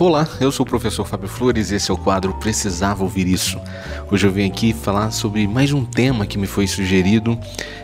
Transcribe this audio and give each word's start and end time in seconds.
Olá, 0.00 0.28
eu 0.40 0.52
sou 0.52 0.64
o 0.64 0.68
professor 0.68 1.04
Fábio 1.04 1.28
Flores 1.28 1.72
e 1.72 1.74
esse 1.74 1.90
é 1.90 1.94
o 1.94 1.96
quadro 1.96 2.32
Precisava 2.34 3.02
Ouvir 3.02 3.26
Isso. 3.26 3.60
Hoje 4.12 4.28
eu 4.28 4.30
venho 4.30 4.46
aqui 4.46 4.72
falar 4.72 5.10
sobre 5.10 5.44
mais 5.48 5.72
um 5.72 5.84
tema 5.84 6.24
que 6.24 6.38
me 6.38 6.46
foi 6.46 6.68
sugerido. 6.68 7.36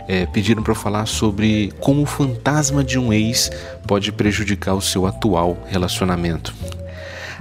É, 0.06 0.24
pediram 0.24 0.62
para 0.62 0.70
eu 0.70 0.76
falar 0.76 1.06
sobre 1.06 1.72
como 1.80 2.02
o 2.02 2.06
fantasma 2.06 2.84
de 2.84 3.00
um 3.00 3.12
ex 3.12 3.50
pode 3.84 4.12
prejudicar 4.12 4.74
o 4.74 4.80
seu 4.80 5.08
atual 5.08 5.58
relacionamento. 5.66 6.54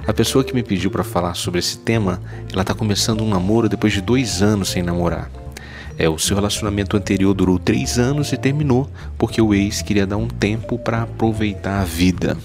A 0.08 0.12
pessoa 0.12 0.42
que 0.42 0.52
me 0.52 0.64
pediu 0.64 0.90
para 0.90 1.04
falar 1.04 1.34
sobre 1.34 1.60
esse 1.60 1.78
tema, 1.78 2.20
ela 2.52 2.62
está 2.62 2.74
começando 2.74 3.22
um 3.22 3.28
namoro 3.28 3.68
depois 3.68 3.92
de 3.92 4.00
dois 4.00 4.42
anos 4.42 4.70
sem 4.70 4.82
namorar. 4.82 5.30
É, 5.96 6.08
o 6.08 6.18
seu 6.18 6.34
relacionamento 6.34 6.96
anterior 6.96 7.32
durou 7.32 7.60
três 7.60 7.96
anos 7.96 8.32
e 8.32 8.36
terminou 8.36 8.90
porque 9.16 9.40
o 9.40 9.54
ex 9.54 9.82
queria 9.82 10.04
dar 10.04 10.16
um 10.16 10.26
tempo 10.26 10.76
para 10.76 11.02
aproveitar 11.02 11.80
a 11.80 11.84
vida. 11.84 12.36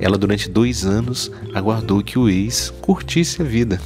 Ela, 0.00 0.16
durante 0.16 0.48
dois 0.48 0.84
anos, 0.84 1.30
aguardou 1.54 2.02
que 2.02 2.18
o 2.18 2.28
ex 2.28 2.72
curtisse 2.80 3.42
a 3.42 3.44
vida, 3.44 3.80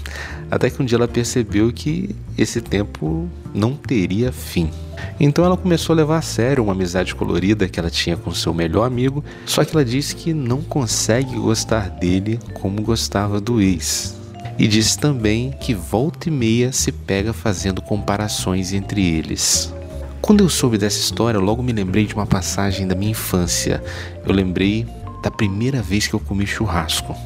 até 0.50 0.68
que 0.68 0.82
um 0.82 0.84
dia 0.84 0.96
ela 0.96 1.08
percebeu 1.08 1.72
que 1.72 2.14
esse 2.36 2.60
tempo 2.60 3.28
não 3.54 3.74
teria 3.74 4.30
fim. 4.30 4.70
Então 5.18 5.44
ela 5.44 5.56
começou 5.56 5.94
a 5.94 5.96
levar 5.96 6.18
a 6.18 6.22
sério 6.22 6.62
uma 6.62 6.72
amizade 6.72 7.14
colorida 7.14 7.68
que 7.68 7.80
ela 7.80 7.90
tinha 7.90 8.16
com 8.16 8.32
seu 8.32 8.52
melhor 8.52 8.84
amigo, 8.84 9.24
só 9.46 9.64
que 9.64 9.74
ela 9.74 9.84
disse 9.84 10.14
que 10.14 10.34
não 10.34 10.62
consegue 10.62 11.36
gostar 11.36 11.88
dele 11.90 12.38
como 12.54 12.82
gostava 12.82 13.40
do 13.40 13.60
ex. 13.60 14.16
E 14.58 14.68
disse 14.68 14.98
também 14.98 15.52
que 15.52 15.74
volta 15.74 16.28
e 16.28 16.32
meia 16.32 16.72
se 16.72 16.92
pega 16.92 17.32
fazendo 17.32 17.80
comparações 17.80 18.72
entre 18.72 19.02
eles. 19.04 19.72
Quando 20.20 20.44
eu 20.44 20.48
soube 20.48 20.78
dessa 20.78 21.00
história, 21.00 21.40
logo 21.40 21.62
me 21.62 21.72
lembrei 21.72 22.06
de 22.06 22.14
uma 22.14 22.26
passagem 22.26 22.86
da 22.86 22.94
minha 22.94 23.10
infância. 23.10 23.82
Eu 24.24 24.32
lembrei 24.32 24.86
da 25.22 25.30
primeira 25.30 25.80
vez 25.80 26.06
que 26.06 26.14
eu 26.14 26.20
comi 26.20 26.46
churrasco. 26.46 27.16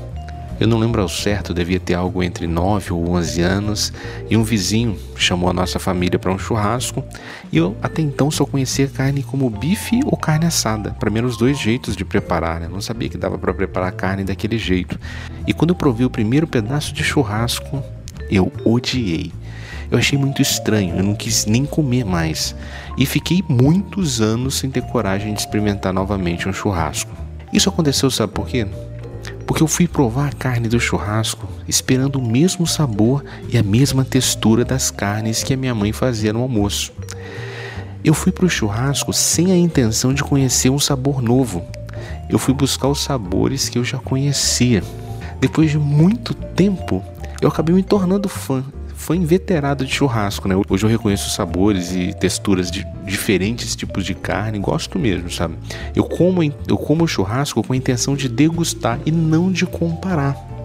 Eu 0.58 0.66
não 0.66 0.78
lembro 0.78 1.02
ao 1.02 1.08
certo, 1.08 1.52
devia 1.52 1.78
ter 1.78 1.92
algo 1.92 2.22
entre 2.22 2.46
9 2.46 2.92
ou 2.92 3.10
11 3.10 3.42
anos, 3.42 3.92
e 4.30 4.36
um 4.38 4.42
vizinho 4.42 4.96
chamou 5.14 5.50
a 5.50 5.52
nossa 5.52 5.78
família 5.78 6.18
para 6.18 6.32
um 6.32 6.38
churrasco, 6.38 7.04
e 7.52 7.58
eu 7.58 7.76
até 7.82 8.00
então 8.00 8.30
só 8.30 8.46
conhecia 8.46 8.88
carne 8.88 9.22
como 9.22 9.50
bife 9.50 10.00
ou 10.06 10.16
carne 10.16 10.46
assada. 10.46 10.92
Para 10.92 11.10
mim 11.10 11.18
eram 11.18 11.28
os 11.28 11.36
dois 11.36 11.58
jeitos 11.58 11.94
de 11.94 12.06
preparar, 12.06 12.60
né? 12.60 12.66
Eu 12.66 12.70
não 12.70 12.80
sabia 12.80 13.08
que 13.08 13.18
dava 13.18 13.36
para 13.36 13.52
preparar 13.52 13.92
carne 13.92 14.24
daquele 14.24 14.56
jeito. 14.56 14.98
E 15.46 15.52
quando 15.52 15.70
eu 15.70 15.76
provei 15.76 16.06
o 16.06 16.10
primeiro 16.10 16.46
pedaço 16.46 16.94
de 16.94 17.04
churrasco, 17.04 17.82
eu 18.30 18.50
odiei. 18.64 19.32
Eu 19.90 19.98
achei 19.98 20.18
muito 20.18 20.40
estranho, 20.40 20.96
eu 20.96 21.04
não 21.04 21.14
quis 21.14 21.44
nem 21.44 21.66
comer 21.66 22.04
mais. 22.04 22.56
E 22.96 23.04
fiquei 23.04 23.44
muitos 23.46 24.22
anos 24.22 24.54
sem 24.54 24.70
ter 24.70 24.82
coragem 24.84 25.34
de 25.34 25.40
experimentar 25.40 25.92
novamente 25.92 26.48
um 26.48 26.52
churrasco. 26.52 27.25
Isso 27.52 27.68
aconteceu, 27.68 28.10
sabe 28.10 28.32
por 28.32 28.46
quê? 28.46 28.66
Porque 29.46 29.62
eu 29.62 29.68
fui 29.68 29.86
provar 29.86 30.28
a 30.28 30.32
carne 30.32 30.68
do 30.68 30.80
churrasco 30.80 31.48
esperando 31.68 32.16
o 32.16 32.26
mesmo 32.26 32.66
sabor 32.66 33.24
e 33.48 33.56
a 33.56 33.62
mesma 33.62 34.04
textura 34.04 34.64
das 34.64 34.90
carnes 34.90 35.42
que 35.42 35.54
a 35.54 35.56
minha 35.56 35.74
mãe 35.74 35.92
fazia 35.92 36.32
no 36.32 36.42
almoço. 36.42 36.92
Eu 38.04 38.14
fui 38.14 38.32
para 38.32 38.46
o 38.46 38.50
churrasco 38.50 39.12
sem 39.12 39.52
a 39.52 39.56
intenção 39.56 40.12
de 40.12 40.22
conhecer 40.22 40.70
um 40.70 40.78
sabor 40.78 41.22
novo. 41.22 41.64
Eu 42.28 42.38
fui 42.38 42.54
buscar 42.54 42.88
os 42.88 43.02
sabores 43.02 43.68
que 43.68 43.78
eu 43.78 43.84
já 43.84 43.98
conhecia. 43.98 44.82
Depois 45.40 45.70
de 45.70 45.78
muito 45.78 46.34
tempo, 46.34 47.02
eu 47.40 47.48
acabei 47.48 47.74
me 47.74 47.82
tornando 47.82 48.28
fã 48.28 48.64
fã 48.96 49.14
inveterado 49.14 49.84
de 49.84 49.92
churrasco, 49.92 50.48
né? 50.48 50.54
Hoje 50.68 50.84
eu 50.84 50.90
reconheço 50.90 51.30
sabores 51.30 51.94
e 51.94 52.12
texturas 52.14 52.70
de 52.70 52.84
diferentes 53.04 53.76
tipos 53.76 54.04
de 54.04 54.14
carne, 54.14 54.58
gosto 54.58 54.98
mesmo, 54.98 55.30
sabe? 55.30 55.54
Eu 55.94 56.02
como, 56.04 56.42
eu 56.42 56.76
como 56.76 57.06
churrasco 57.06 57.62
com 57.62 57.72
a 57.72 57.76
intenção 57.76 58.16
de 58.16 58.28
degustar 58.28 58.98
e 59.06 59.12
não 59.12 59.52
de 59.52 59.66
comparar. 59.66 60.55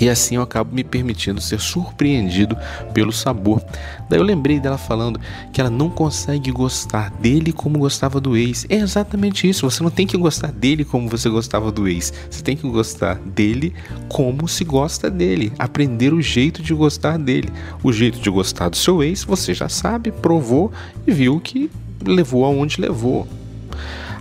E 0.00 0.08
assim 0.08 0.36
eu 0.36 0.42
acabo 0.42 0.74
me 0.74 0.82
permitindo 0.82 1.40
ser 1.40 1.60
surpreendido 1.60 2.56
pelo 2.92 3.12
sabor. 3.12 3.62
Daí 4.08 4.18
eu 4.18 4.24
lembrei 4.24 4.58
dela 4.58 4.76
falando 4.76 5.20
que 5.52 5.60
ela 5.60 5.70
não 5.70 5.88
consegue 5.88 6.50
gostar 6.50 7.10
dele 7.10 7.52
como 7.52 7.78
gostava 7.78 8.20
do 8.20 8.36
ex. 8.36 8.66
É 8.68 8.76
exatamente 8.76 9.48
isso. 9.48 9.68
Você 9.68 9.82
não 9.82 9.90
tem 9.90 10.06
que 10.06 10.16
gostar 10.16 10.50
dele 10.50 10.84
como 10.84 11.08
você 11.08 11.28
gostava 11.28 11.70
do 11.70 11.86
ex. 11.86 12.12
Você 12.30 12.42
tem 12.42 12.56
que 12.56 12.68
gostar 12.68 13.16
dele 13.16 13.74
como 14.08 14.48
se 14.48 14.64
gosta 14.64 15.10
dele. 15.10 15.52
Aprender 15.58 16.12
o 16.12 16.20
jeito 16.20 16.62
de 16.62 16.74
gostar 16.74 17.16
dele. 17.16 17.48
O 17.82 17.92
jeito 17.92 18.18
de 18.18 18.30
gostar 18.30 18.68
do 18.68 18.76
seu 18.76 19.02
ex, 19.02 19.24
você 19.24 19.54
já 19.54 19.68
sabe, 19.68 20.10
provou 20.10 20.72
e 21.06 21.12
viu 21.12 21.40
que 21.40 21.70
levou 22.04 22.44
aonde 22.44 22.80
levou. 22.80 23.26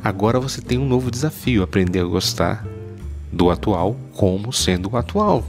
Agora 0.03 0.39
você 0.39 0.61
tem 0.61 0.77
um 0.77 0.87
novo 0.87 1.09
desafio: 1.09 1.63
aprender 1.63 1.99
a 1.99 2.05
gostar 2.05 2.65
do 3.31 3.49
atual 3.49 3.97
como 4.13 4.53
sendo 4.53 4.91
o 4.91 4.97
atual. 4.97 5.43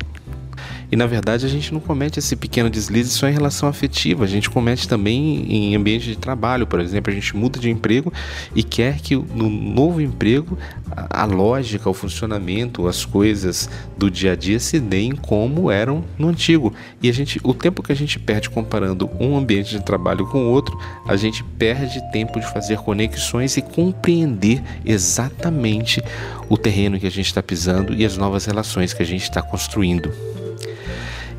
E 0.95 0.97
na 0.97 1.09
verdade 1.09 1.45
a 1.45 1.49
gente 1.49 1.75
não 1.75 1.81
comete 1.81 2.21
esse 2.21 2.37
pequeno 2.37 2.71
deslize 2.71 3.11
só 3.11 3.29
em 3.29 3.33
relação 3.33 3.69
afetiva, 3.69 4.23
a 4.23 4.29
gente 4.29 4.49
comete 4.49 4.87
também 4.87 5.45
em 5.53 5.75
ambiente 5.75 6.07
de 6.07 6.15
trabalho, 6.15 6.69
por 6.69 6.79
exemplo, 6.79 7.11
a 7.11 7.15
gente 7.17 7.37
muda 7.37 7.59
de 7.59 7.69
emprego 7.69 8.13
e 8.55 8.63
quer 8.63 9.01
que 9.01 9.17
no 9.17 9.51
novo 9.51 10.01
emprego 10.01 10.57
a 10.95 11.25
lógica, 11.25 11.91
o 11.91 11.95
funcionamento, 11.95 12.87
as 12.87 13.05
coisas 13.05 13.69
do 13.99 14.09
dia 14.09 14.35
a 14.35 14.37
dia 14.37 14.61
se 14.61 14.79
deem 14.79 15.17
como 15.17 15.69
eram 15.69 16.05
no 16.17 16.29
antigo. 16.29 16.73
E 17.03 17.09
a 17.09 17.13
gente, 17.13 17.41
o 17.43 17.53
tempo 17.53 17.83
que 17.83 17.91
a 17.91 17.97
gente 17.97 18.17
perde 18.21 18.49
comparando 18.49 19.11
um 19.19 19.37
ambiente 19.37 19.77
de 19.77 19.83
trabalho 19.83 20.25
com 20.29 20.47
outro, 20.47 20.79
a 21.09 21.17
gente 21.17 21.43
perde 21.59 22.01
tempo 22.13 22.39
de 22.39 22.47
fazer 22.53 22.79
conexões 22.79 23.57
e 23.57 23.63
compreender 23.63 24.63
exatamente 24.85 26.01
o 26.49 26.57
terreno 26.57 27.01
que 27.01 27.07
a 27.09 27.11
gente 27.11 27.27
está 27.27 27.43
pisando 27.43 27.93
e 27.93 28.05
as 28.05 28.17
novas 28.17 28.45
relações 28.45 28.93
que 28.93 29.03
a 29.03 29.07
gente 29.07 29.25
está 29.25 29.43
construindo. 29.43 30.34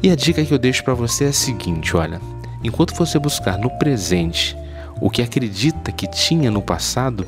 E 0.06 0.12
a 0.12 0.16
dica 0.16 0.46
que 0.46 0.54
eu 0.54 0.60
deixo 0.60 0.84
para 0.84 0.94
você 0.94 1.24
é 1.24 1.28
a 1.30 1.34
seguinte: 1.34 1.98
olha, 1.98 2.22
enquanto 2.64 2.94
você 2.94 3.18
buscar 3.18 3.58
no 3.58 3.72
presente 3.72 4.56
o 5.02 5.10
que 5.10 5.20
acredita 5.20 5.92
que 5.92 6.06
tinha 6.06 6.52
no 6.52 6.62
passado, 6.62 7.26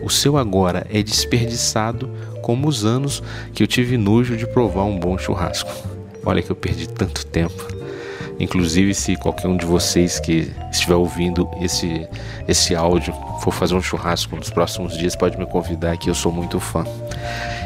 o 0.00 0.08
seu 0.08 0.36
agora 0.36 0.86
é 0.88 1.02
desperdiçado 1.02 2.08
como 2.40 2.68
os 2.68 2.84
anos 2.84 3.20
que 3.52 3.64
eu 3.64 3.66
tive 3.66 3.96
nojo 3.96 4.36
de 4.36 4.46
provar 4.46 4.84
um 4.84 4.96
bom 4.96 5.18
churrasco. 5.18 5.72
Olha 6.24 6.40
que 6.40 6.50
eu 6.50 6.54
perdi 6.54 6.88
tanto 6.88 7.26
tempo. 7.26 7.66
Inclusive, 8.38 8.94
se 8.94 9.16
qualquer 9.16 9.48
um 9.48 9.56
de 9.56 9.66
vocês 9.66 10.20
que 10.20 10.52
estiver 10.70 10.94
ouvindo 10.94 11.50
esse, 11.60 12.06
esse 12.46 12.76
áudio 12.76 13.12
for 13.40 13.52
fazer 13.52 13.74
um 13.74 13.82
churrasco 13.82 14.36
nos 14.36 14.50
próximos 14.50 14.96
dias, 14.96 15.16
pode 15.16 15.36
me 15.36 15.46
convidar 15.46 15.96
que 15.96 16.08
eu 16.08 16.14
sou 16.14 16.30
muito 16.30 16.60
fã. 16.60 16.84